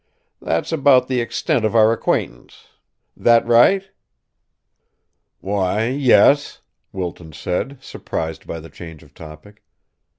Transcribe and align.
That's 0.41 0.71
about 0.71 1.07
the 1.07 1.21
extent 1.21 1.63
of 1.63 1.75
our 1.75 1.91
acquaintance. 1.93 2.69
That 3.15 3.45
right?" 3.45 3.87
"Why, 5.41 5.89
yes," 5.89 6.61
Wilton 6.91 7.33
said, 7.33 7.77
surprised 7.83 8.47
by 8.47 8.61
the 8.61 8.69
change 8.71 9.03
of 9.03 9.13
topic. 9.13 9.61